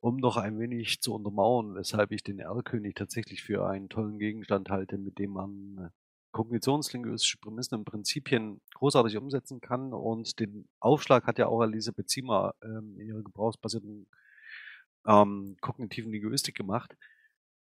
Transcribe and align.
um 0.00 0.16
noch 0.16 0.36
ein 0.36 0.58
wenig 0.58 1.00
zu 1.00 1.14
untermauern, 1.14 1.74
weshalb 1.74 2.12
ich 2.12 2.22
den 2.22 2.38
Erlkönig 2.38 2.94
tatsächlich 2.94 3.42
für 3.42 3.66
einen 3.66 3.88
tollen 3.88 4.18
Gegenstand 4.18 4.70
halte, 4.70 4.98
mit 4.98 5.18
dem 5.18 5.32
man 5.32 5.78
äh, 5.78 5.90
kognitionslinguistische 6.32 7.38
Prämissen 7.38 7.78
und 7.78 7.84
Prinzipien 7.84 8.60
großartig 8.74 9.16
umsetzen 9.16 9.60
kann. 9.60 9.92
Und 9.92 10.38
den 10.38 10.68
Aufschlag 10.80 11.26
hat 11.26 11.38
ja 11.38 11.46
auch 11.46 11.62
Elisabeth 11.62 12.08
Ziemer 12.08 12.54
ähm, 12.62 12.96
in 12.98 13.08
ihrer 13.08 13.22
gebrauchsbasierten 13.22 14.06
ähm, 15.06 15.56
kognitiven 15.60 16.12
Linguistik 16.12 16.54
gemacht. 16.54 16.96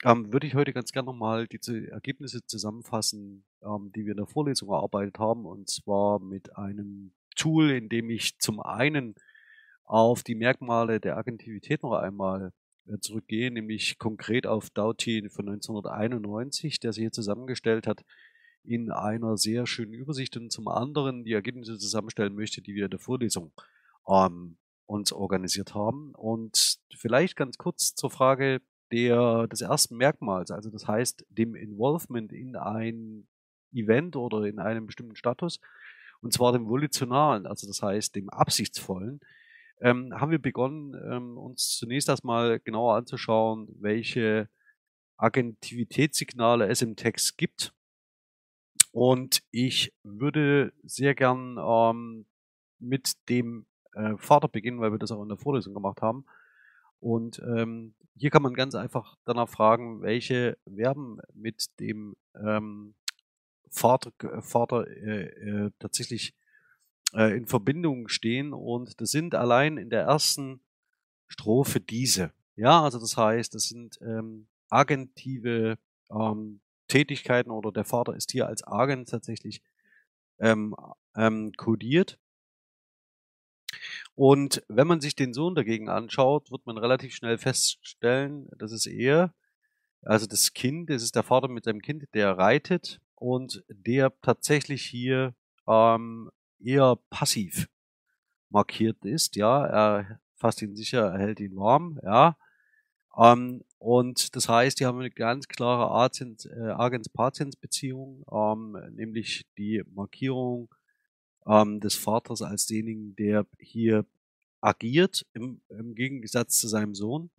Ähm, 0.04 0.32
würde 0.32 0.48
ich 0.48 0.56
heute 0.56 0.74
ganz 0.74 0.92
gerne 0.92 1.08
nochmal 1.08 1.48
diese 1.48 1.90
Ergebnisse 1.90 2.46
zusammenfassen, 2.46 3.46
ähm, 3.64 3.92
die 3.96 4.06
wir 4.06 4.12
in 4.12 4.18
der 4.18 4.28
Vorlesung 4.28 4.70
erarbeitet 4.70 5.20
haben, 5.20 5.46
und 5.46 5.70
zwar 5.70 6.20
mit 6.20 6.58
einem 6.58 7.14
Tool, 7.36 7.72
in 7.72 7.90
dem 7.90 8.10
ich 8.10 8.38
zum 8.40 8.60
einen 8.60 9.16
auf 9.84 10.24
die 10.24 10.36
Merkmale 10.36 11.00
der 11.00 11.18
Agentivität 11.18 11.84
noch 11.84 11.94
einmal 11.94 12.52
äh, 12.88 12.98
zurückgehe, 13.00 13.52
nämlich 13.52 13.98
konkret 13.98 14.48
auf 14.48 14.70
Doughty 14.70 15.30
von 15.30 15.48
1991, 15.50 16.80
der 16.80 16.94
sie 16.94 17.02
hier 17.02 17.12
zusammengestellt 17.12 17.88
hat 17.88 18.04
in 18.64 18.92
einer 18.92 19.38
sehr 19.38 19.68
schönen 19.68 19.94
Übersicht 19.94 20.38
und 20.38 20.52
zum 20.52 20.68
anderen 20.68 21.24
die 21.24 21.34
Ergebnisse 21.34 21.78
zusammenstellen 21.78 22.36
möchte, 22.36 22.62
die 22.62 22.76
wir 22.76 22.86
in 22.86 22.92
der 22.92 23.00
Vorlesung 23.00 23.52
ähm, 24.08 24.58
uns 24.86 25.12
organisiert 25.12 25.76
haben. 25.76 26.14
Und 26.16 26.80
vielleicht 26.96 27.36
ganz 27.36 27.58
kurz 27.58 27.94
zur 27.96 28.10
Frage 28.10 28.62
der, 28.92 29.48
des 29.48 29.62
ersten 29.62 29.98
Merkmals, 29.98 30.52
also 30.52 30.70
das 30.70 30.88
heißt 30.88 31.26
dem 31.30 31.56
Involvement 31.56 32.32
in 32.32 32.56
ein 32.56 33.28
Event 33.74 34.16
oder 34.16 34.44
in 34.46 34.60
einem 34.60 34.86
bestimmten 34.86 35.16
Status, 35.16 35.60
und 36.22 36.32
zwar 36.32 36.54
dem 36.54 36.68
volitionalen, 36.68 37.48
also 37.48 37.68
das 37.68 37.82
heißt 37.82 38.16
dem 38.16 38.30
absichtsvollen 38.30 39.20
ähm, 39.82 40.14
haben 40.14 40.32
wir 40.32 40.40
begonnen, 40.40 40.94
ähm, 41.12 41.38
uns 41.38 41.78
zunächst 41.78 42.10
erstmal 42.10 42.60
genauer 42.60 42.96
anzuschauen, 42.96 43.68
welche 43.80 44.50
Agentivitätssignale 45.18 46.68
es 46.68 46.82
im 46.82 46.96
Text 46.96 47.38
gibt. 47.38 47.74
Und 48.92 49.42
ich 49.52 49.94
würde 50.04 50.74
sehr 50.84 51.16
gern 51.16 51.58
ähm, 51.58 52.26
mit 52.80 53.14
dem 53.30 53.66
äh, 53.94 54.16
Vater 54.18 54.48
beginnen, 54.48 54.80
weil 54.80 54.92
wir 54.92 55.00
das 55.00 55.12
auch 55.12 55.24
in 55.24 55.30
der 55.30 55.38
Vorlesung 55.38 55.74
gemacht 55.74 56.02
haben. 56.02 56.26
Und 57.00 57.40
ähm, 57.40 57.96
hier 58.16 58.30
kann 58.30 58.44
man 58.44 58.54
ganz 58.54 58.76
einfach 58.76 59.18
danach 59.26 59.50
fragen, 59.50 60.02
welche 60.02 60.58
Verben 60.66 61.18
mit 61.34 61.68
dem 61.80 62.16
ähm, 62.36 62.96
Vater, 63.70 64.12
Vater 64.42 64.88
äh, 64.88 65.24
äh, 65.24 65.72
tatsächlich 65.80 66.36
äh, 67.14 67.36
in 67.36 67.46
Verbindung 67.46 68.08
stehen 68.08 68.54
und 68.54 69.00
das 69.02 69.12
sind 69.12 69.36
allein 69.36 69.78
in 69.78 69.90
der 69.90 70.04
ersten 70.04 70.62
Strophe 71.28 71.80
diese. 71.80 72.32
Ja, 72.56 72.84
also 72.84 73.00
das 73.00 73.18
heißt, 73.18 73.54
das 73.56 73.64
sind 73.70 74.00
ähm, 74.02 74.48
agentive 74.70 75.78
ähm, 76.12 76.62
Tätigkeiten 76.88 77.52
oder 77.52 77.72
der 77.72 77.86
Vater 77.86 78.16
ist 78.16 78.32
hier 78.32 78.48
als 78.48 78.66
Agent 78.66 79.10
tatsächlich 79.10 79.62
ähm, 80.40 80.76
ähm, 81.16 81.52
kodiert. 81.58 82.20
Und 84.16 84.64
wenn 84.68 84.88
man 84.88 85.02
sich 85.02 85.16
den 85.16 85.34
Sohn 85.34 85.56
dagegen 85.56 85.90
anschaut, 85.90 86.52
wird 86.52 86.66
man 86.66 86.78
relativ 86.78 87.16
schnell 87.16 87.38
feststellen, 87.38 88.48
dass 88.58 88.72
es 88.72 88.86
eher, 88.86 89.34
also 90.04 90.28
das 90.28 90.54
Kind, 90.54 90.90
das 90.90 91.02
ist 91.02 91.16
der 91.16 91.24
Vater 91.24 91.48
mit 91.48 91.64
seinem 91.64 91.82
Kind, 91.82 92.08
der 92.14 92.38
reitet 92.38 93.02
und 93.16 93.64
der 93.70 94.14
tatsächlich 94.22 94.84
hier 94.84 95.34
ähm, 95.68 96.30
eher 96.64 96.98
passiv 97.10 97.68
markiert 98.50 99.04
ist, 99.06 99.36
ja, 99.36 99.66
er 99.66 100.20
fasst 100.36 100.62
ihn 100.62 100.76
sicher, 100.76 101.12
er 101.14 101.20
hält 101.20 101.40
ihn 101.40 101.56
warm, 101.56 102.00
ja, 102.04 102.38
ähm, 103.18 103.64
und 103.78 104.36
das 104.36 104.50
heißt, 104.50 104.80
die 104.80 104.86
haben 104.86 105.00
eine 105.00 105.12
ganz 105.12 105.48
klare 105.48 106.10
äh, 106.10 106.70
Agens-Patiens-Beziehung, 106.72 108.26
ähm, 108.32 108.78
nämlich 108.96 109.46
die 109.58 109.84
Markierung 109.94 110.74
ähm, 111.46 111.80
des 111.80 111.96
Vaters 111.96 112.42
als 112.42 112.66
denjenigen, 112.66 113.16
der 113.16 113.46
hier 113.60 114.06
agiert, 114.62 115.26
im, 115.34 115.62
im 115.70 115.96
Gegensatz 115.96 116.60
zu 116.60 116.68
seinem 116.68 116.96
Sohn. 116.96 117.30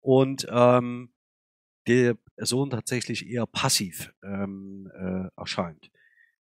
Und 0.00 0.46
ähm, 0.50 1.12
der 1.86 2.16
Sohn 2.38 2.70
tatsächlich 2.70 3.28
eher 3.28 3.46
passiv 3.46 4.12
ähm, 4.22 4.90
äh, 4.94 5.28
erscheint. 5.36 5.90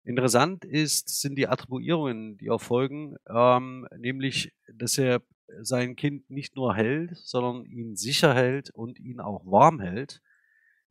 Interessant 0.03 0.65
ist, 0.65 1.21
sind 1.21 1.35
die 1.35 1.47
Attribuierungen, 1.47 2.37
die 2.37 2.47
erfolgen, 2.47 3.17
ähm, 3.27 3.87
nämlich, 3.97 4.53
dass 4.73 4.97
er 4.97 5.21
sein 5.61 5.95
Kind 5.95 6.29
nicht 6.29 6.55
nur 6.55 6.75
hält, 6.75 7.17
sondern 7.17 7.65
ihn 7.65 7.95
sicher 7.95 8.33
hält 8.33 8.69
und 8.71 8.99
ihn 8.99 9.19
auch 9.19 9.45
warm 9.45 9.79
hält. 9.79 10.21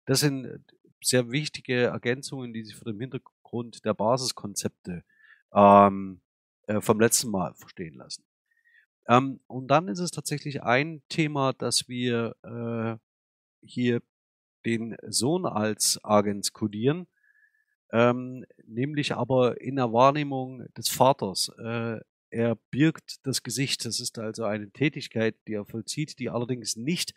Das 0.05 0.21
sind 0.21 0.61
sehr 1.03 1.31
wichtige 1.31 1.85
Ergänzungen, 1.85 2.53
die 2.53 2.65
sich 2.65 2.77
vor 2.77 2.91
dem 2.91 3.01
Hintergrund 3.01 3.85
der 3.85 3.95
Basiskonzepte 3.95 5.05
ähm, 5.53 6.21
äh, 6.67 6.81
vom 6.81 7.01
letzten 7.01 7.31
Mal 7.31 7.55
verstehen 7.55 7.95
lassen. 7.95 8.25
Ähm, 9.09 9.41
und 9.47 9.69
dann 9.69 9.89
ist 9.89 10.01
es 10.01 10.11
tatsächlich 10.11 10.63
ein 10.63 11.03
Thema, 11.09 11.53
dass 11.53 11.89
wir 11.89 12.37
äh, 12.43 12.99
hier 13.67 14.03
den 14.67 14.97
Sohn 15.07 15.47
als 15.47 15.99
Agens 16.05 16.53
kodieren 16.53 17.07
ähm, 17.93 18.45
nämlich 18.67 19.15
aber 19.15 19.61
in 19.61 19.77
der 19.77 19.93
Wahrnehmung 19.93 20.67
des 20.75 20.89
Vaters. 20.89 21.51
Äh, 21.59 22.01
er 22.31 22.57
birgt 22.71 23.27
das 23.27 23.43
Gesicht. 23.43 23.85
Das 23.85 24.01
ist 24.01 24.19
also 24.19 24.45
eine 24.45 24.71
Tätigkeit, 24.71 25.35
die 25.47 25.55
er 25.55 25.65
vollzieht, 25.65 26.19
die 26.19 26.29
allerdings 26.29 26.77
nicht 26.77 27.15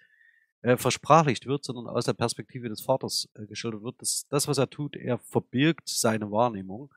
äh, 0.61 0.77
versprachlicht 0.77 1.45
wird, 1.45 1.65
sondern 1.65 1.87
aus 1.87 2.05
der 2.05 2.13
Perspektive 2.13 2.69
des 2.69 2.81
Vaters 2.81 3.29
äh, 3.33 3.45
geschildert 3.45 3.83
wird. 3.83 3.95
Das, 4.01 4.25
das, 4.29 4.47
was 4.47 4.57
er 4.57 4.69
tut, 4.69 4.95
er 4.95 5.17
verbirgt 5.17 5.89
seine 5.89 6.31
Wahrnehmung. 6.31 6.93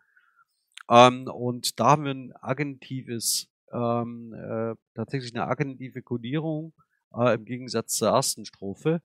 Ähm, 0.88 1.26
und 1.28 1.80
da 1.80 1.90
haben 1.90 2.04
wir 2.04 2.12
ein 2.12 2.34
agentives, 2.40 3.48
ähm, 3.72 4.34
äh, 4.34 4.74
tatsächlich 4.94 5.34
eine 5.34 5.46
agentive 5.46 6.02
Kodierung 6.02 6.72
äh, 7.14 7.34
im 7.34 7.44
Gegensatz 7.44 7.96
zur 7.96 8.08
ersten 8.08 8.44
Strophe. 8.44 9.02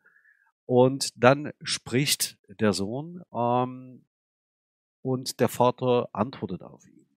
Und 0.66 1.12
dann 1.16 1.52
spricht 1.64 2.38
der 2.60 2.74
Sohn. 2.74 3.24
Ähm, 3.34 4.06
und 5.10 5.40
der 5.40 5.50
Vater 5.50 6.08
antwortet 6.14 6.62
auf 6.62 6.88
ihn. 6.88 7.08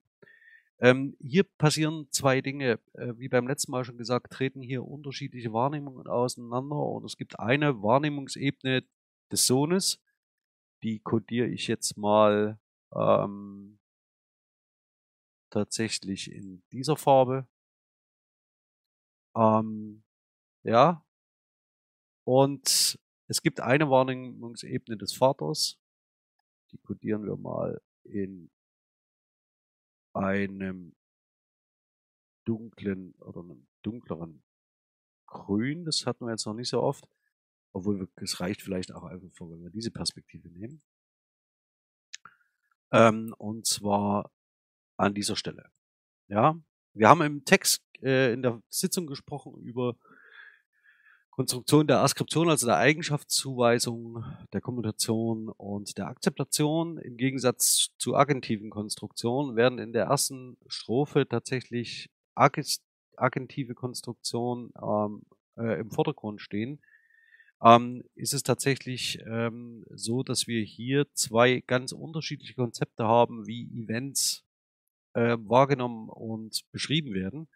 Ähm, 0.78 1.14
hier 1.20 1.44
passieren 1.44 2.08
zwei 2.10 2.40
Dinge. 2.40 2.80
Äh, 2.94 3.12
wie 3.18 3.28
beim 3.28 3.46
letzten 3.46 3.70
Mal 3.70 3.84
schon 3.84 3.98
gesagt, 3.98 4.32
treten 4.32 4.62
hier 4.62 4.82
unterschiedliche 4.82 5.52
Wahrnehmungen 5.52 6.06
auseinander 6.06 6.76
und 6.76 7.04
es 7.04 7.18
gibt 7.18 7.38
eine 7.38 7.82
Wahrnehmungsebene 7.82 8.82
des 9.30 9.46
Sohnes, 9.46 10.00
die 10.82 11.00
kodiere 11.00 11.48
ich 11.48 11.68
jetzt 11.68 11.98
mal 11.98 12.58
ähm, 12.94 13.78
tatsächlich 15.50 16.32
in 16.32 16.62
dieser 16.72 16.96
Farbe. 16.96 17.46
Ähm, 19.36 20.02
ja. 20.62 21.04
Und 22.24 22.98
es 23.28 23.42
gibt 23.42 23.60
eine 23.60 23.90
Wahrnehmungsebene 23.90 24.96
des 24.96 25.12
Vaters, 25.12 25.81
die 26.72 26.78
kodieren 26.78 27.24
wir 27.24 27.36
mal 27.36 27.80
in 28.04 28.50
einem 30.14 30.94
dunklen 32.44 33.14
oder 33.20 33.40
einem 33.40 33.66
dunkleren 33.82 34.42
Grün. 35.26 35.84
Das 35.84 36.06
hatten 36.06 36.26
wir 36.26 36.32
jetzt 36.32 36.46
noch 36.46 36.54
nicht 36.54 36.68
so 36.68 36.82
oft. 36.82 37.08
Obwohl 37.72 38.08
es 38.16 38.40
reicht 38.40 38.60
vielleicht 38.60 38.92
auch 38.92 39.04
einfach, 39.04 39.48
wenn 39.48 39.62
wir 39.62 39.70
diese 39.70 39.90
Perspektive 39.90 40.48
nehmen. 40.50 40.82
Ähm, 42.90 43.34
und 43.38 43.66
zwar 43.66 44.30
an 44.98 45.14
dieser 45.14 45.36
Stelle. 45.36 45.70
Ja, 46.28 46.58
wir 46.92 47.08
haben 47.08 47.22
im 47.22 47.44
Text 47.44 47.82
äh, 48.02 48.34
in 48.34 48.42
der 48.42 48.62
Sitzung 48.68 49.06
gesprochen 49.06 49.54
über 49.62 49.96
Konstruktion 51.32 51.86
der 51.86 52.00
Askription, 52.00 52.50
also 52.50 52.66
der 52.66 52.76
Eigenschaftszuweisung, 52.76 54.22
der 54.52 54.60
Kommunikation 54.60 55.48
und 55.48 55.96
der 55.96 56.08
Akzeptation 56.08 56.98
im 56.98 57.16
Gegensatz 57.16 57.88
zu 57.96 58.14
agentiven 58.14 58.68
Konstruktionen 58.68 59.56
werden 59.56 59.78
in 59.78 59.94
der 59.94 60.04
ersten 60.04 60.58
Strophe 60.66 61.26
tatsächlich 61.26 62.10
agentive 62.34 63.74
Konstruktionen 63.74 64.74
ähm, 64.76 65.22
äh, 65.56 65.80
im 65.80 65.90
Vordergrund 65.90 66.42
stehen. 66.42 66.82
Ähm, 67.62 68.02
ist 68.14 68.34
es 68.34 68.42
tatsächlich 68.42 69.18
ähm, 69.26 69.86
so, 69.88 70.22
dass 70.22 70.46
wir 70.46 70.62
hier 70.62 71.06
zwei 71.14 71.62
ganz 71.66 71.92
unterschiedliche 71.92 72.56
Konzepte 72.56 73.04
haben, 73.04 73.46
wie 73.46 73.70
Events 73.82 74.44
äh, 75.14 75.38
wahrgenommen 75.40 76.10
und 76.10 76.60
beschrieben 76.72 77.14
werden. 77.14 77.48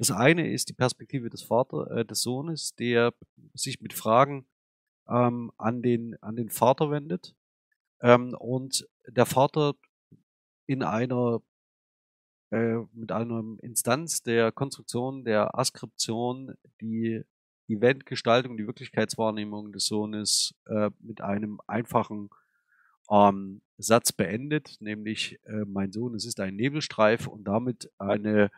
Das 0.00 0.10
eine 0.10 0.50
ist 0.50 0.70
die 0.70 0.72
Perspektive 0.72 1.28
des 1.28 1.42
Vater, 1.42 1.90
äh, 1.90 2.04
des 2.06 2.22
Sohnes, 2.22 2.74
der 2.74 3.12
sich 3.52 3.82
mit 3.82 3.92
Fragen 3.92 4.46
ähm, 5.06 5.52
an 5.58 5.82
den 5.82 6.16
an 6.22 6.36
den 6.36 6.48
Vater 6.48 6.90
wendet. 6.90 7.36
Ähm, 8.00 8.34
und 8.38 8.88
der 9.06 9.26
Vater 9.26 9.74
in 10.66 10.82
einer 10.82 11.42
äh, 12.50 12.78
mit 12.94 13.12
einer 13.12 13.44
Instanz 13.60 14.22
der 14.22 14.52
Konstruktion 14.52 15.22
der 15.22 15.54
Askription, 15.58 16.54
die 16.80 17.22
Eventgestaltung, 17.68 18.56
die 18.56 18.66
Wirklichkeitswahrnehmung 18.66 19.70
des 19.70 19.84
Sohnes 19.84 20.54
äh, 20.64 20.88
mit 21.00 21.20
einem 21.20 21.60
einfachen 21.66 22.30
ähm, 23.10 23.60
Satz 23.76 24.12
beendet, 24.12 24.78
nämlich 24.80 25.38
äh, 25.44 25.66
mein 25.66 25.92
Sohn, 25.92 26.14
es 26.14 26.24
ist 26.24 26.40
ein 26.40 26.56
Nebelstreif 26.56 27.26
und 27.26 27.44
damit 27.44 27.90
eine 27.98 28.50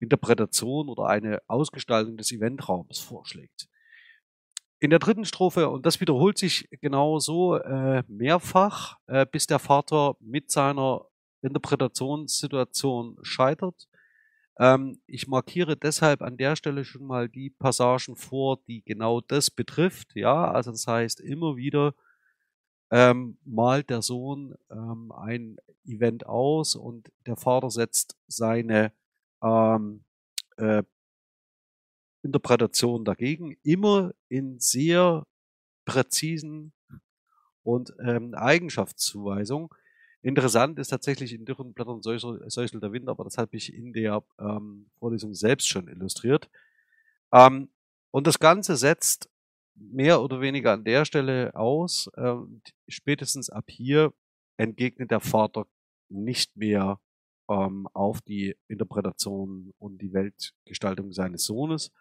Interpretation 0.00 0.88
oder 0.88 1.06
eine 1.06 1.40
Ausgestaltung 1.46 2.16
des 2.16 2.32
Eventraums 2.32 2.98
vorschlägt. 2.98 3.68
In 4.80 4.90
der 4.90 4.98
dritten 4.98 5.24
Strophe, 5.24 5.70
und 5.70 5.86
das 5.86 6.00
wiederholt 6.00 6.36
sich 6.36 6.68
genau 6.80 7.18
so 7.18 7.56
äh, 7.56 8.02
mehrfach, 8.06 8.98
äh, 9.06 9.24
bis 9.24 9.46
der 9.46 9.58
Vater 9.58 10.16
mit 10.20 10.50
seiner 10.50 11.06
Interpretationssituation 11.42 13.18
scheitert. 13.22 13.88
Ähm, 14.58 15.00
ich 15.06 15.26
markiere 15.26 15.76
deshalb 15.76 16.22
an 16.22 16.36
der 16.36 16.56
Stelle 16.56 16.84
schon 16.84 17.06
mal 17.06 17.28
die 17.28 17.50
Passagen 17.50 18.16
vor, 18.16 18.58
die 18.68 18.82
genau 18.84 19.20
das 19.20 19.50
betrifft. 19.50 20.14
Ja, 20.14 20.50
also 20.50 20.70
das 20.70 20.86
heißt 20.86 21.20
immer 21.20 21.56
wieder 21.56 21.94
ähm, 22.90 23.38
malt 23.44 23.90
der 23.90 24.02
Sohn 24.02 24.54
ähm, 24.70 25.12
ein 25.12 25.56
Event 25.84 26.26
aus 26.26 26.76
und 26.76 27.10
der 27.26 27.36
Vater 27.36 27.70
setzt 27.70 28.16
seine 28.26 28.92
ähm, 29.44 30.04
äh, 30.56 30.82
Interpretation 32.22 33.04
dagegen, 33.04 33.56
immer 33.62 34.12
in 34.28 34.58
sehr 34.58 35.26
präzisen 35.84 36.72
und 37.62 37.92
ähm, 38.04 38.34
Eigenschaftszuweisungen. 38.34 39.68
Interessant 40.22 40.78
ist 40.78 40.88
tatsächlich 40.88 41.34
in 41.34 41.44
dürren 41.44 41.74
Blättern 41.74 42.00
säuselt 42.00 42.82
der 42.82 42.92
Wind, 42.92 43.08
aber 43.10 43.24
das 43.24 43.36
habe 43.36 43.56
ich 43.56 43.74
in 43.74 43.92
der 43.92 44.22
ähm, 44.38 44.86
Vorlesung 44.98 45.34
selbst 45.34 45.68
schon 45.68 45.86
illustriert. 45.86 46.48
Ähm, 47.30 47.68
und 48.10 48.26
das 48.26 48.38
Ganze 48.38 48.76
setzt 48.76 49.28
mehr 49.74 50.22
oder 50.22 50.40
weniger 50.40 50.72
an 50.72 50.84
der 50.84 51.04
Stelle 51.04 51.54
aus. 51.54 52.10
Ähm, 52.16 52.62
spätestens 52.88 53.50
ab 53.50 53.64
hier 53.68 54.14
entgegnet 54.56 55.10
der 55.10 55.20
Vater 55.20 55.66
nicht 56.08 56.56
mehr 56.56 57.00
ähm, 57.48 57.88
auf 57.92 58.20
die 58.22 58.56
Interpretation 58.68 59.72
und 59.78 59.98
die 59.98 60.12
Weltgestaltung 60.12 61.12
seines 61.12 61.44
Sohnes 61.44 61.92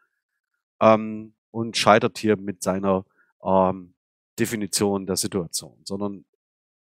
ähm, 0.81 1.35
und 1.51 1.77
scheitert 1.77 2.17
hier 2.17 2.37
mit 2.37 2.63
seiner 2.63 3.05
ähm, 3.43 3.95
Definition 4.39 5.05
der 5.05 5.17
Situation, 5.17 5.79
sondern 5.83 6.25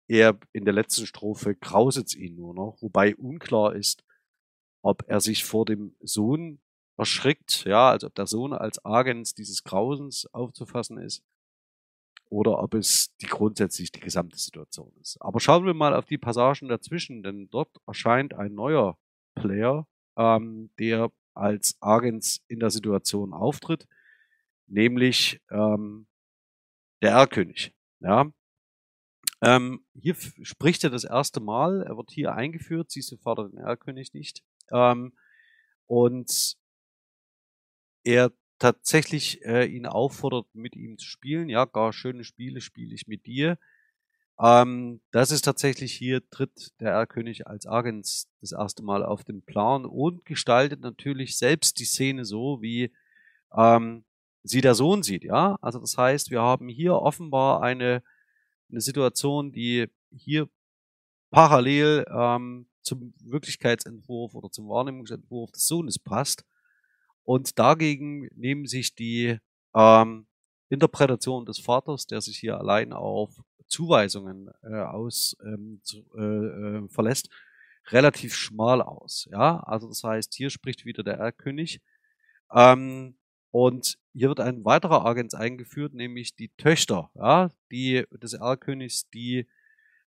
er 0.07 0.37
in 0.51 0.65
der 0.65 0.73
letzten 0.73 1.05
Strophe 1.05 1.55
grauset 1.55 2.15
ihn 2.15 2.35
nur 2.35 2.53
noch, 2.53 2.81
wobei 2.81 3.15
unklar 3.15 3.75
ist, 3.75 4.03
ob 4.81 5.03
er 5.07 5.21
sich 5.21 5.43
vor 5.45 5.65
dem 5.65 5.95
Sohn 6.01 6.59
erschrickt, 6.97 7.65
ja, 7.65 7.91
also 7.91 8.07
ob 8.07 8.15
der 8.15 8.27
Sohn 8.27 8.53
als 8.53 8.83
Agens 8.85 9.33
dieses 9.33 9.63
Grausens 9.63 10.27
aufzufassen 10.33 10.97
ist 10.97 11.23
oder 12.33 12.57
ob 12.57 12.73
es 12.73 13.15
die 13.17 13.27
grundsätzlich 13.27 13.91
die 13.91 13.99
gesamte 13.99 14.39
Situation 14.39 14.91
ist. 14.99 15.21
Aber 15.21 15.39
schauen 15.39 15.65
wir 15.65 15.75
mal 15.75 15.93
auf 15.93 16.05
die 16.05 16.17
Passagen 16.17 16.67
dazwischen, 16.67 17.21
denn 17.21 17.47
dort 17.51 17.69
erscheint 17.85 18.33
ein 18.33 18.55
neuer 18.55 18.97
Player, 19.35 19.87
ähm, 20.17 20.71
der 20.79 21.11
als 21.35 21.77
Agens 21.79 22.43
in 22.47 22.59
der 22.59 22.71
Situation 22.71 23.33
auftritt, 23.33 23.87
nämlich 24.65 25.41
ähm, 25.51 26.07
der 27.03 27.11
Erlkönig. 27.11 27.75
Ja. 27.99 28.31
Ähm, 29.43 29.85
hier 29.93 30.15
spricht 30.41 30.83
er 30.83 30.89
das 30.89 31.03
erste 31.03 31.39
Mal, 31.39 31.83
er 31.83 31.97
wird 31.97 32.09
hier 32.09 32.33
eingeführt, 32.33 32.89
siehst 32.89 33.11
du 33.11 33.17
Vater 33.17 33.47
den 33.47 33.59
Erlkönig 33.59 34.13
nicht. 34.13 34.43
Ähm, 34.71 35.13
und 35.85 36.55
er 38.03 38.31
tatsächlich 38.63 39.43
äh, 39.43 39.65
ihn 39.65 39.85
auffordert, 39.85 40.47
mit 40.53 40.77
ihm 40.77 40.97
zu 40.97 41.05
spielen. 41.05 41.49
Ja, 41.49 41.65
gar 41.65 41.91
schöne 41.91 42.23
Spiele 42.23 42.61
spiele 42.61 42.95
ich 42.95 43.07
mit 43.07 43.25
dir. 43.25 43.57
Ähm, 44.39 45.01
das 45.11 45.31
ist 45.31 45.41
tatsächlich 45.41 45.91
hier, 45.91 46.27
tritt 46.29 46.71
der 46.79 46.91
Erlkönig 46.91 47.45
als 47.45 47.67
Agens 47.67 48.29
das 48.39 48.53
erste 48.53 48.81
Mal 48.81 49.03
auf 49.03 49.25
den 49.25 49.41
Plan 49.41 49.85
und 49.85 50.23
gestaltet 50.23 50.79
natürlich 50.79 51.37
selbst 51.37 51.77
die 51.79 51.83
Szene 51.83 52.23
so, 52.23 52.61
wie 52.61 52.93
ähm, 53.53 54.05
sie 54.43 54.61
der 54.61 54.75
Sohn 54.75 55.03
sieht. 55.03 55.25
Ja, 55.25 55.57
also 55.61 55.79
das 55.79 55.97
heißt, 55.97 56.31
wir 56.31 56.41
haben 56.41 56.69
hier 56.69 56.93
offenbar 56.95 57.61
eine, 57.61 58.01
eine 58.71 58.79
Situation, 58.79 59.51
die 59.51 59.89
hier 60.09 60.47
parallel 61.31 62.05
ähm, 62.09 62.67
zum 62.81 63.13
Wirklichkeitsentwurf 63.19 64.35
oder 64.35 64.49
zum 64.51 64.69
Wahrnehmungsentwurf 64.69 65.51
des 65.51 65.67
Sohnes 65.67 65.99
passt. 65.99 66.45
Und 67.23 67.57
dagegen 67.59 68.29
nehmen 68.35 68.65
sich 68.67 68.95
die 68.95 69.39
ähm, 69.75 70.27
Interpretation 70.69 71.45
des 71.45 71.59
Vaters, 71.59 72.05
der 72.07 72.21
sich 72.21 72.37
hier 72.37 72.57
allein 72.57 72.93
auf 72.93 73.31
Zuweisungen 73.67 74.49
äh, 74.63 74.75
aus 74.75 75.37
ähm, 75.43 75.79
zu, 75.83 76.03
äh, 76.17 76.21
äh, 76.21 76.87
verlässt, 76.89 77.29
relativ 77.87 78.35
schmal 78.35 78.81
aus. 78.81 79.27
Ja, 79.31 79.59
also 79.61 79.87
das 79.87 80.03
heißt, 80.03 80.33
hier 80.33 80.49
spricht 80.49 80.85
wieder 80.85 81.03
der 81.03 81.15
Erlkönig. 81.15 81.81
Ähm, 82.51 83.15
und 83.51 83.97
hier 84.13 84.29
wird 84.29 84.39
ein 84.39 84.65
weiterer 84.65 85.05
Agens 85.05 85.33
eingeführt, 85.35 85.93
nämlich 85.93 86.35
die 86.35 86.49
Töchter, 86.57 87.11
ja, 87.15 87.51
die 87.71 88.05
des 88.11 88.33
Erlkönigs, 88.33 89.09
die 89.09 89.47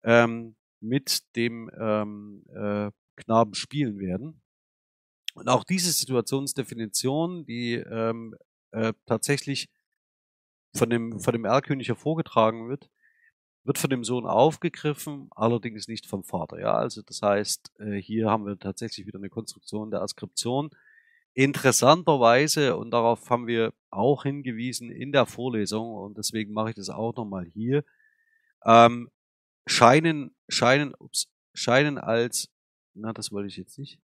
ähm, 0.03 0.55
mit 0.79 1.23
dem 1.35 1.69
ähm, 1.79 2.43
äh, 2.53 2.91
Knaben 3.15 3.53
spielen 3.53 3.99
werden. 3.99 4.41
Und 5.33 5.47
auch 5.47 5.63
diese 5.63 5.91
Situationsdefinition, 5.91 7.45
die 7.45 7.75
ähm, 7.75 8.35
äh, 8.71 8.93
tatsächlich 9.05 9.69
von 10.75 10.89
dem, 10.89 11.19
von 11.19 11.33
dem 11.33 11.45
Erlkönig 11.45 11.87
hervorgetragen 11.87 12.69
wird, 12.69 12.89
wird 13.63 13.77
von 13.77 13.89
dem 13.89 14.03
Sohn 14.03 14.25
aufgegriffen, 14.25 15.29
allerdings 15.35 15.87
nicht 15.87 16.07
vom 16.07 16.23
Vater. 16.23 16.59
Ja, 16.59 16.73
also 16.73 17.01
das 17.01 17.21
heißt, 17.21 17.71
äh, 17.79 18.01
hier 18.01 18.29
haben 18.29 18.45
wir 18.45 18.57
tatsächlich 18.57 19.05
wieder 19.05 19.19
eine 19.19 19.29
Konstruktion 19.29 19.91
der 19.91 20.01
Askription. 20.01 20.71
Interessanterweise, 21.33 22.75
und 22.75 22.91
darauf 22.91 23.29
haben 23.29 23.47
wir 23.47 23.73
auch 23.89 24.23
hingewiesen 24.23 24.89
in 24.89 25.11
der 25.11 25.25
Vorlesung, 25.25 25.93
und 25.93 26.17
deswegen 26.17 26.53
mache 26.53 26.69
ich 26.71 26.75
das 26.75 26.89
auch 26.89 27.15
nochmal 27.15 27.45
hier, 27.45 27.85
ähm, 28.65 29.09
scheinen, 29.67 30.35
scheinen, 30.49 30.93
ups, 30.97 31.29
scheinen 31.53 31.97
als, 31.97 32.49
na, 32.93 33.13
das 33.13 33.31
wollte 33.31 33.47
ich 33.47 33.57
jetzt 33.57 33.77
nicht, 33.77 33.99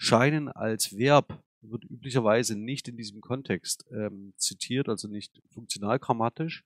scheinen 0.00 0.48
als 0.48 0.96
Verb 0.96 1.44
wird 1.60 1.84
üblicherweise 1.84 2.56
nicht 2.58 2.88
in 2.88 2.96
diesem 2.96 3.20
Kontext 3.20 3.84
ähm, 3.92 4.32
zitiert, 4.38 4.88
also 4.88 5.08
nicht 5.08 5.42
funktional 5.52 5.98
grammatisch, 5.98 6.64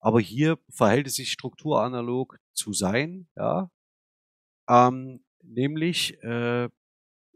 aber 0.00 0.20
hier 0.20 0.58
verhält 0.68 1.06
es 1.06 1.14
sich 1.14 1.32
strukturanalog 1.32 2.38
zu 2.52 2.74
sein, 2.74 3.26
ja, 3.36 3.70
ähm, 4.68 5.24
nämlich 5.42 6.22
äh, 6.22 6.68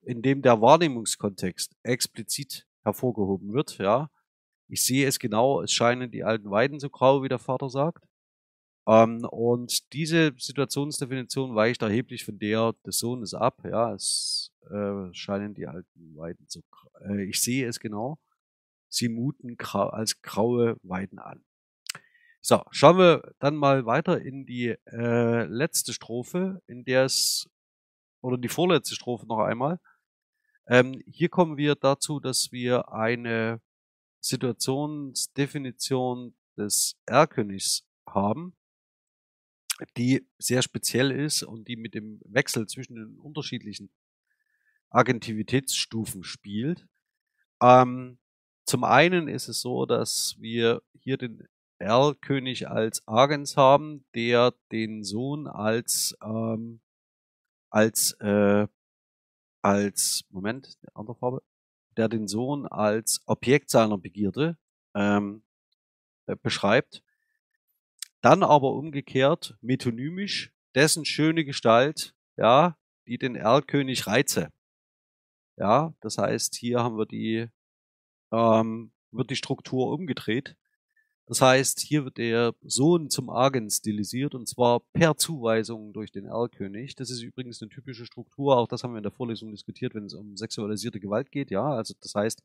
indem 0.03 0.43
der 0.43 0.61
Wahrnehmungskontext 0.61 1.75
explizit 1.83 2.67
hervorgehoben 2.83 3.55
wird, 3.55 3.79
ja. 3.79 4.11
Ich 4.69 4.85
sehe 4.85 5.07
es 5.07 5.19
genau, 5.19 5.63
es 5.63 5.73
scheinen 5.73 6.11
die 6.11 6.25
alten 6.25 6.51
Weiden 6.51 6.79
so 6.79 6.91
grau, 6.91 7.23
wie 7.23 7.29
der 7.29 7.39
Vater 7.39 7.71
sagt. 7.71 8.05
Ähm, 8.87 9.25
und 9.31 9.93
diese 9.93 10.33
Situationsdefinition 10.37 11.55
weicht 11.55 11.83
erheblich 11.83 12.25
von 12.25 12.39
der 12.39 12.73
des 12.85 12.99
Sohnes 12.99 13.35
ab, 13.35 13.61
ja. 13.65 13.95
Es 13.95 14.51
äh, 14.71 15.13
scheinen 15.13 15.55
die 15.55 15.67
alten 15.67 16.17
Weiden 16.17 16.47
grau. 16.49 16.91
Äh, 17.01 17.25
ich 17.25 17.41
sehe 17.41 17.67
es 17.69 17.81
genau. 17.81 18.19
Sie 18.89 19.09
muten 19.09 19.57
grau, 19.57 19.89
als 19.89 20.23
graue 20.23 20.77
Weiden 20.83 21.19
an. 21.19 21.45
So, 22.41 22.63
schauen 22.71 22.99
wir 22.99 23.35
dann 23.39 23.57
mal 23.57 23.87
weiter 23.87 24.21
in 24.21 24.47
die 24.47 24.77
äh, 24.87 25.45
letzte 25.45 25.93
Strophe, 25.93 26.61
in 26.67 26.85
der 26.85 27.05
es, 27.05 27.49
oder 28.21 28.37
die 28.37 28.49
vorletzte 28.49 28.97
Strophe 28.97 29.27
noch 29.27 29.39
einmal. 29.39 29.79
Ähm, 30.67 31.01
hier 31.07 31.29
kommen 31.29 31.57
wir 31.57 31.77
dazu, 31.77 32.19
dass 32.19 32.51
wir 32.51 32.93
eine 32.93 33.61
Situationsdefinition 34.21 36.35
des 36.57 36.97
Erlkönigs 37.07 37.87
haben, 38.09 38.57
die 39.97 40.27
sehr 40.39 40.63
speziell 40.63 41.11
ist 41.11 41.43
und 41.43 41.69
die 41.69 41.77
mit 41.77 41.95
dem 41.95 42.21
Wechsel 42.25 42.67
zwischen 42.67 42.95
den 42.95 43.19
unterschiedlichen 43.19 43.91
Agentivitätsstufen 44.91 46.23
spielt. 46.23 46.87
Ähm, 47.61 48.19
zum 48.65 48.85
einen 48.85 49.29
ist 49.29 49.49
es 49.49 49.61
so, 49.61 49.87
dass 49.87 50.37
wir 50.39 50.83
hier 50.93 51.17
den 51.17 51.49
Erlkönig 51.79 52.69
als 52.69 53.07
Agens 53.09 53.57
haben, 53.57 54.05
der 54.15 54.55
den 54.71 55.03
Sohn 55.03 55.49
als, 55.49 56.17
ähm, 56.23 56.81
als, 57.71 58.13
äh, 58.21 58.69
als, 59.63 60.25
Moment, 60.31 60.79
andere 60.95 61.17
Farbe, 61.17 61.43
der 61.97 62.09
den 62.09 62.29
Sohn 62.29 62.67
als 62.67 63.21
Objekt 63.27 63.71
seiner 63.71 63.99
Begierde 63.99 64.57
ähm, 64.95 65.43
äh, 66.27 66.37
beschreibt. 66.37 67.03
Dann 68.23 68.43
aber 68.43 68.73
umgekehrt 68.73 69.57
metonymisch 69.61 70.53
dessen 70.75 71.05
schöne 71.05 71.45
Gestalt, 71.45 72.15
ja, 72.37 72.77
die 73.07 73.19
den 73.19 73.37
Erlkönig 73.37 74.07
reize. 74.07 74.49
Ja, 75.57 75.93
das 76.01 76.19
heißt, 76.19 76.55
hier 76.55 76.81
haben 76.81 76.97
wir 76.97 77.07
die 77.07 77.49
ähm, 78.33 78.93
wird 79.11 79.31
die 79.31 79.37
Struktur 79.37 79.93
umgedreht. 79.93 80.57
Das 81.27 81.41
heißt, 81.41 81.81
hier 81.81 82.05
wird 82.05 82.19
der 82.19 82.55
Sohn 82.63 83.09
zum 83.09 83.31
Argen 83.31 83.71
stilisiert 83.71 84.35
und 84.35 84.49
zwar 84.49 84.81
per 84.93 85.17
Zuweisung 85.17 85.93
durch 85.93 86.11
den 86.11 86.27
Erlkönig. 86.27 86.95
Das 86.97 87.11
ist 87.11 87.23
übrigens 87.23 87.63
eine 87.63 87.71
typische 87.71 88.07
Struktur, 88.07 88.57
auch 88.57 88.69
das 88.69 88.83
haben 88.83 88.93
wir 88.93 88.99
in 88.99 89.05
der 89.05 89.13
Vorlesung 89.13 89.51
diskutiert, 89.51 89.95
wenn 89.95 90.05
es 90.05 90.15
um 90.15 90.37
sexualisierte 90.37 91.01
Gewalt 91.01 91.31
geht. 91.31 91.51
Ja, 91.51 91.65
also 91.65 91.95
das 92.01 92.15
heißt, 92.15 92.43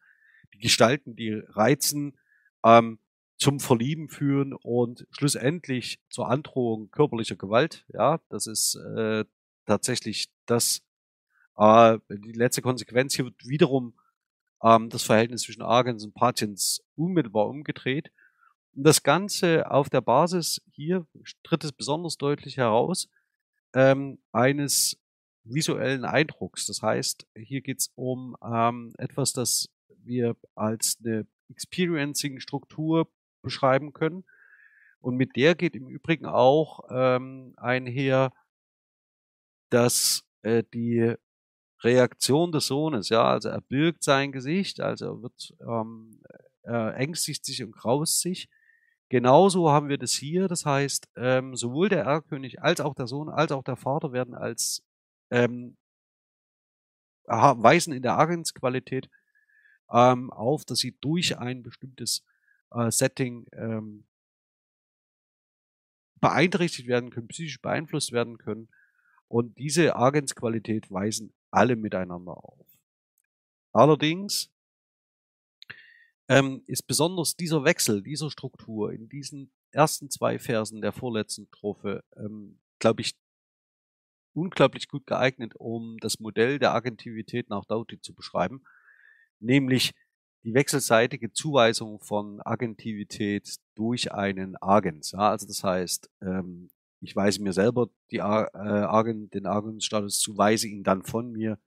die 0.53 0.59
Gestalten, 0.59 1.15
die 1.15 1.31
reizen, 1.33 2.17
ähm, 2.63 2.99
zum 3.37 3.59
Verlieben 3.59 4.09
führen 4.09 4.53
und 4.53 5.07
schlussendlich 5.11 5.99
zur 6.09 6.29
Androhung 6.29 6.89
körperlicher 6.89 7.35
Gewalt. 7.35 7.85
Ja, 7.93 8.19
das 8.29 8.47
ist 8.47 8.75
äh, 8.75 9.25
tatsächlich 9.65 10.29
das 10.45 10.81
äh, 11.57 11.99
die 12.09 12.31
letzte 12.31 12.61
Konsequenz. 12.61 13.15
Hier 13.15 13.25
wird 13.25 13.47
wiederum 13.47 13.93
ähm, 14.63 14.89
das 14.89 15.03
Verhältnis 15.03 15.43
zwischen 15.43 15.61
Agens 15.61 16.03
und 16.03 16.13
Patiens 16.13 16.83
unmittelbar 16.95 17.47
umgedreht. 17.47 18.11
Und 18.75 18.83
das 18.83 19.03
Ganze 19.03 19.69
auf 19.69 19.89
der 19.89 20.01
Basis, 20.01 20.61
hier 20.71 21.05
tritt 21.43 21.63
es 21.63 21.71
besonders 21.71 22.17
deutlich 22.17 22.57
heraus, 22.57 23.09
ähm, 23.73 24.19
eines 24.31 24.99
visuellen 25.43 26.05
Eindrucks. 26.05 26.65
Das 26.65 26.81
heißt, 26.81 27.27
hier 27.35 27.61
geht 27.61 27.79
es 27.79 27.91
um 27.95 28.35
ähm, 28.43 28.93
etwas, 28.97 29.33
das 29.33 29.69
wir 30.03 30.35
als 30.55 30.97
eine 31.03 31.27
Experiencing-Struktur 31.49 33.09
beschreiben 33.47 33.93
können. 33.93 34.25
Und 34.99 35.15
mit 35.15 35.35
der 35.35 35.55
geht 35.55 35.75
im 35.75 35.87
Übrigen 35.87 36.25
auch 36.25 36.81
ähm, 36.89 37.53
einher, 37.57 38.33
dass 39.69 40.23
äh, 40.41 40.63
die 40.73 41.15
Reaktion 41.81 42.51
des 42.51 42.67
Sohnes, 42.67 43.09
ja, 43.09 43.23
also 43.23 43.49
er 43.49 43.61
birgt 43.61 44.03
sein 44.03 44.31
Gesicht, 44.31 44.81
also 44.81 45.05
er 45.05 45.21
wird, 45.21 45.53
ähm, 45.61 46.21
er 46.63 46.95
ängstigt 46.97 47.45
sich 47.45 47.63
und 47.63 47.71
graust 47.71 48.21
sich. 48.21 48.49
Genauso 49.09 49.69
haben 49.69 49.87
wir 49.87 49.97
das 49.97 50.13
hier, 50.13 50.47
das 50.47 50.65
heißt, 50.65 51.07
ähm, 51.15 51.55
sowohl 51.55 51.89
der 51.89 52.03
Erlkönig 52.03 52.61
als 52.61 52.81
auch 52.81 52.93
der 52.95 53.07
Sohn 53.07 53.29
als 53.29 53.51
auch 53.51 53.63
der 53.63 53.77
Vater 53.77 54.11
werden 54.11 54.33
als 54.33 54.83
ähm, 55.29 55.77
weisen 57.27 57.93
in 57.93 58.01
der 58.01 58.17
Agensqualität 58.17 59.09
ähm, 59.91 60.31
auf, 60.31 60.65
dass 60.65 60.79
sie 60.79 60.97
durch 60.99 61.37
ein 61.37 61.63
bestimmtes 61.63 62.25
äh, 62.71 62.91
Setting 62.91 63.45
ähm, 63.53 64.05
beeinträchtigt 66.19 66.87
werden 66.87 67.09
können, 67.09 67.27
psychisch 67.27 67.61
beeinflusst 67.61 68.11
werden 68.11 68.37
können. 68.37 68.69
Und 69.27 69.57
diese 69.57 69.95
Agensqualität 69.95 70.89
weisen 70.89 71.33
alle 71.51 71.75
miteinander 71.75 72.43
auf. 72.43 72.65
Allerdings 73.73 74.49
ähm, 76.29 76.63
ist 76.65 76.87
besonders 76.87 77.35
dieser 77.35 77.63
Wechsel, 77.63 78.01
dieser 78.01 78.31
Struktur 78.31 78.91
in 78.91 79.09
diesen 79.09 79.51
ersten 79.71 80.09
zwei 80.09 80.39
Versen 80.39 80.81
der 80.81 80.91
vorletzten 80.91 81.47
Strophe, 81.47 82.03
ähm, 82.15 82.59
glaube 82.79 83.01
ich, 83.01 83.15
unglaublich 84.33 84.87
gut 84.87 85.05
geeignet, 85.07 85.53
um 85.55 85.97
das 85.99 86.19
Modell 86.19 86.59
der 86.59 86.73
Agentivität 86.73 87.49
nach 87.49 87.65
Doughty 87.65 87.99
zu 87.99 88.13
beschreiben, 88.13 88.63
nämlich 89.39 89.93
die 90.47 90.53
wechselseitige 90.53 91.33
Zuweisung 91.33 91.99
von 91.99 92.39
Agentivität 92.39 93.57
durch 93.75 94.13
einen 94.13 94.55
Agens. 94.61 95.11
Ja, 95.11 95.31
also 95.31 95.45
das 95.45 95.61
heißt, 95.61 96.09
ähm, 96.21 96.69
ich 97.01 97.13
weise 97.17 97.43
mir 97.43 97.51
selber 97.51 97.89
die, 98.11 98.19
äh, 98.19 98.21
Agent, 98.21 99.33
den 99.33 99.45
Agensstatus 99.45 100.21
zu, 100.21 100.37
weise 100.37 100.69
ihn 100.69 100.83
dann 100.83 101.03
von 101.03 101.33
mir 101.33 101.59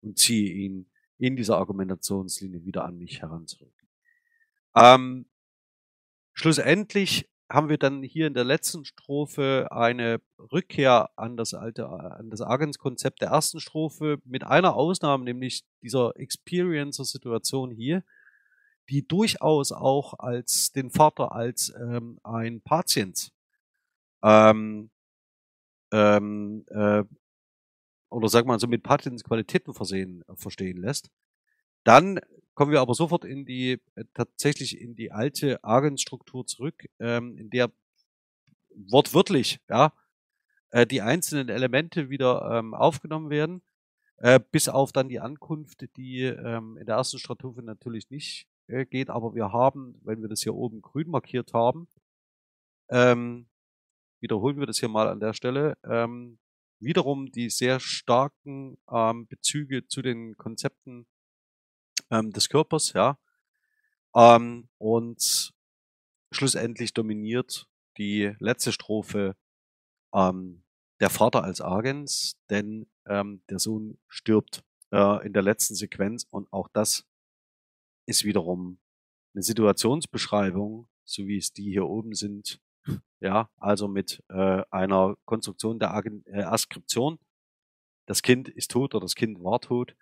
und 0.00 0.18
ziehe 0.18 0.50
ihn 0.50 0.90
in 1.18 1.36
dieser 1.36 1.58
Argumentationslinie 1.58 2.64
wieder 2.64 2.86
an 2.86 2.96
mich 2.96 3.20
heran 3.20 3.46
zurück. 3.46 3.74
Ähm, 4.74 5.26
schlussendlich 6.32 7.28
haben 7.48 7.68
wir 7.68 7.78
dann 7.78 8.02
hier 8.02 8.26
in 8.26 8.34
der 8.34 8.44
letzten 8.44 8.84
Strophe 8.84 9.68
eine 9.70 10.20
Rückkehr 10.52 11.10
an 11.16 11.36
das 11.36 11.54
alte, 11.54 11.88
an 11.88 12.30
das 12.30 12.40
Agenskonzept 12.40 13.22
der 13.22 13.28
ersten 13.28 13.60
Strophe 13.60 14.18
mit 14.24 14.44
einer 14.44 14.74
Ausnahme, 14.74 15.24
nämlich 15.24 15.64
dieser 15.82 16.12
Experiencer-Situation 16.16 17.70
hier, 17.70 18.02
die 18.88 19.06
durchaus 19.06 19.72
auch 19.72 20.14
als 20.18 20.72
den 20.72 20.90
Vater 20.90 21.32
als 21.32 21.72
ähm, 21.80 22.18
ein 22.24 22.60
Patient 22.62 23.32
ähm, 24.22 24.90
ähm, 25.92 26.64
äh, 26.68 27.04
oder 28.10 28.28
sag 28.28 28.46
mal 28.46 28.58
so 28.58 28.66
mit 28.66 28.82
Patientsqualitäten 28.82 29.74
versehen 29.74 30.24
äh, 30.28 30.36
verstehen 30.36 30.78
lässt. 30.78 31.10
Dann 31.84 32.20
kommen 32.56 32.72
wir 32.72 32.80
aber 32.80 32.94
sofort 32.94 33.24
in 33.24 33.44
die 33.44 33.80
äh, 33.94 34.04
tatsächlich 34.14 34.80
in 34.80 34.96
die 34.96 35.12
alte 35.12 35.62
Agensstruktur 35.62 36.46
zurück, 36.46 36.86
ähm, 36.98 37.36
in 37.36 37.50
der 37.50 37.70
wortwörtlich 38.90 39.60
ja 39.68 39.92
äh, 40.70 40.86
die 40.86 41.02
einzelnen 41.02 41.48
Elemente 41.48 42.10
wieder 42.10 42.50
ähm, 42.50 42.74
aufgenommen 42.74 43.30
werden, 43.30 43.62
äh, 44.18 44.40
bis 44.50 44.68
auf 44.68 44.92
dann 44.92 45.08
die 45.08 45.20
Ankunft, 45.20 45.86
die 45.96 46.22
ähm, 46.22 46.78
in 46.78 46.86
der 46.86 46.96
ersten 46.96 47.18
Strophe 47.18 47.62
natürlich 47.62 48.10
nicht 48.10 48.48
äh, 48.68 48.86
geht, 48.86 49.10
aber 49.10 49.34
wir 49.34 49.52
haben, 49.52 50.00
wenn 50.02 50.22
wir 50.22 50.28
das 50.28 50.42
hier 50.42 50.54
oben 50.54 50.80
grün 50.80 51.10
markiert 51.10 51.52
haben, 51.52 51.88
ähm, 52.88 53.48
wiederholen 54.20 54.58
wir 54.58 54.66
das 54.66 54.78
hier 54.80 54.88
mal 54.88 55.08
an 55.08 55.20
der 55.20 55.34
Stelle, 55.34 55.76
ähm, 55.84 56.38
wiederum 56.80 57.30
die 57.30 57.50
sehr 57.50 57.80
starken 57.80 58.78
ähm, 58.90 59.26
Bezüge 59.26 59.86
zu 59.86 60.02
den 60.02 60.36
Konzepten 60.36 61.06
ähm, 62.10 62.32
des 62.32 62.48
Körpers, 62.48 62.92
ja. 62.92 63.18
Ähm, 64.14 64.68
und 64.78 65.52
schlussendlich 66.32 66.94
dominiert 66.94 67.68
die 67.98 68.34
letzte 68.38 68.72
Strophe 68.72 69.36
ähm, 70.14 70.62
der 71.00 71.10
Vater 71.10 71.44
als 71.44 71.60
Agens, 71.60 72.38
denn 72.50 72.86
ähm, 73.06 73.42
der 73.50 73.58
Sohn 73.58 73.98
stirbt 74.08 74.64
äh, 74.92 75.26
in 75.26 75.32
der 75.32 75.42
letzten 75.42 75.74
Sequenz 75.74 76.26
und 76.30 76.52
auch 76.52 76.68
das 76.68 77.04
ist 78.06 78.24
wiederum 78.24 78.78
eine 79.34 79.42
Situationsbeschreibung, 79.42 80.88
so 81.04 81.26
wie 81.26 81.36
es 81.36 81.52
die 81.52 81.70
hier 81.70 81.86
oben 81.86 82.14
sind, 82.14 82.60
ja, 83.20 83.50
also 83.58 83.88
mit 83.88 84.22
äh, 84.28 84.62
einer 84.70 85.16
Konstruktion 85.24 85.78
der 85.78 85.92
Agent 85.92 86.26
äh, 86.28 86.42
Askription. 86.42 87.18
Das 88.06 88.22
Kind 88.22 88.48
ist 88.48 88.70
tot 88.70 88.94
oder 88.94 89.04
das 89.04 89.14
Kind 89.14 89.42
war 89.42 89.60
tot. 89.60 89.96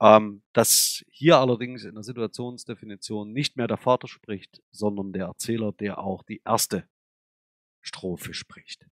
Ähm, 0.00 0.42
dass 0.54 1.04
hier 1.10 1.38
allerdings 1.38 1.84
in 1.84 1.94
der 1.94 2.02
Situationsdefinition 2.02 3.32
nicht 3.32 3.56
mehr 3.56 3.68
der 3.68 3.76
Vater 3.76 4.08
spricht, 4.08 4.62
sondern 4.70 5.12
der 5.12 5.26
Erzähler, 5.26 5.72
der 5.72 5.98
auch 5.98 6.22
die 6.22 6.40
erste 6.44 6.88
Strophe 7.82 8.32
spricht. 8.32 8.86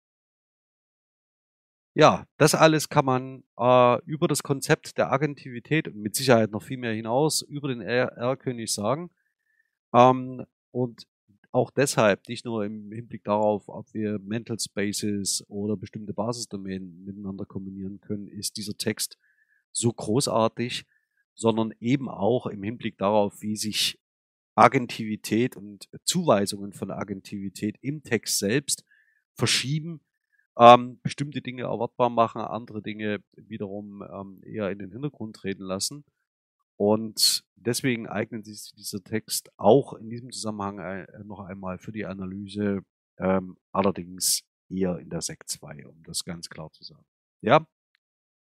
Ja, 1.94 2.28
das 2.38 2.54
alles 2.54 2.90
kann 2.90 3.06
man 3.06 3.44
äh, 3.58 4.04
über 4.06 4.28
das 4.28 4.44
Konzept 4.44 4.98
der 4.98 5.12
Agentivität 5.12 5.88
und 5.88 5.96
mit 5.96 6.16
Sicherheit 6.16 6.52
noch 6.52 6.62
viel 6.62 6.78
mehr 6.78 6.94
hinaus 6.94 7.42
über 7.42 7.70
den 7.70 7.82
R-König 7.82 8.72
sagen. 8.72 9.10
Ähm, 9.94 10.46
und 10.72 11.08
auch 11.52 11.72
deshalb, 11.72 12.28
nicht 12.28 12.46
nur 12.46 12.66
im 12.66 12.92
Hinblick 12.92 13.24
darauf, 13.24 13.68
ob 13.68 13.92
wir 13.96 14.20
Mental 14.20 14.60
Spaces 14.60 15.44
oder 15.48 15.76
bestimmte 15.76 16.14
Basisdomänen 16.14 17.04
miteinander 17.04 17.46
kombinieren 17.46 18.00
können, 18.00 18.28
ist 18.28 18.58
dieser 18.58 18.78
Text 18.78 19.18
so 19.72 19.92
großartig, 19.92 20.86
sondern 21.38 21.74
eben 21.80 22.10
auch 22.10 22.48
im 22.48 22.64
Hinblick 22.64 22.98
darauf, 22.98 23.42
wie 23.42 23.56
sich 23.56 24.00
Agentivität 24.56 25.56
und 25.56 25.88
Zuweisungen 26.04 26.74
von 26.74 26.92
Agentivität 26.92 27.78
im 27.82 28.04
Text 28.04 28.40
selbst 28.40 28.84
verschieben, 29.36 30.02
ähm, 30.58 31.00
bestimmte 31.04 31.42
Dinge 31.42 31.64
erwartbar 31.64 32.10
machen, 32.10 32.42
andere 32.42 32.82
Dinge 32.82 33.24
wiederum 33.36 34.02
ähm, 34.02 34.42
eher 34.44 34.72
in 34.72 34.80
den 34.80 34.92
Hintergrund 34.92 35.36
treten 35.36 35.64
lassen. 35.64 36.04
Und 36.76 37.44
deswegen 37.56 38.08
eignet 38.08 38.46
sich 38.46 38.74
dieser 38.76 39.04
Text 39.04 39.52
auch 39.58 39.94
in 39.94 40.10
diesem 40.10 40.32
Zusammenhang 40.32 40.80
äh, 40.80 41.08
noch 41.24 41.40
einmal 41.40 41.78
für 41.78 41.92
die 41.92 42.06
Analyse, 42.06 42.82
ähm, 43.20 43.58
allerdings 43.72 44.44
eher 44.70 44.98
in 44.98 45.10
der 45.10 45.22
Sekt 45.22 45.50
2, 45.50 45.86
um 45.86 46.02
das 46.04 46.24
ganz 46.24 46.50
klar 46.50 46.72
zu 46.72 46.84
sagen. 46.84 47.06
Ja, 47.42 47.68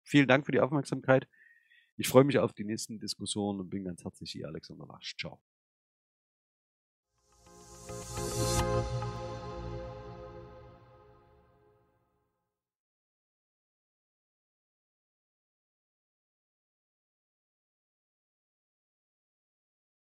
vielen 0.03 0.27
Dank 0.27 0.45
für 0.45 0.51
die 0.53 0.61
Aufmerksamkeit. 0.61 1.27
Ich 1.97 2.07
freue 2.07 2.23
mich 2.23 2.37
auf 2.37 2.53
die 2.53 2.63
nächsten 2.63 2.99
Diskussionen 2.99 3.59
und 3.59 3.69
bin 3.69 3.83
ganz 3.83 4.03
herzlich 4.03 4.31
hier, 4.31 4.47
Alexander 4.47 4.85
Lasch. 4.85 5.15
Ciao. 5.19 5.39